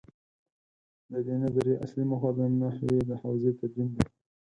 د 1.11 1.13
دې 1.25 1.35
نظریې 1.43 1.81
اصلي 1.85 2.03
موخه 2.09 2.29
د 2.37 2.39
نحوې 2.59 2.99
د 3.09 3.11
حوزې 3.21 3.51
تدوین 3.59 3.89
دی. 3.95 4.05